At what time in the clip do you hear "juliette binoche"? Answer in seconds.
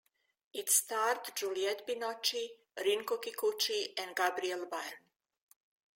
1.35-2.41